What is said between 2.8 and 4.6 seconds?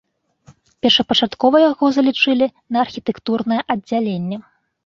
архітэктурнае аддзяленне.